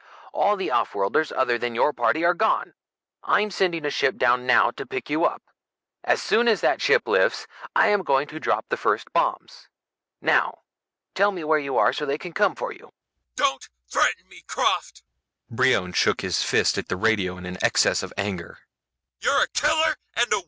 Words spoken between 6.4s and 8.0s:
as that ship lifts I